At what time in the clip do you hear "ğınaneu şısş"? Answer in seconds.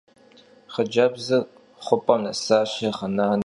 2.97-3.39